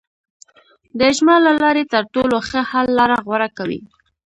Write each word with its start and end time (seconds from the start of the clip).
د 0.97 0.99
اجماع 1.11 1.37
له 1.47 1.53
لارې 1.61 1.83
تر 1.93 2.03
ټولو 2.13 2.35
ښه 2.47 2.61
حل 2.69 2.87
لاره 2.99 3.17
غوره 3.25 3.49
کوي. 3.57 3.81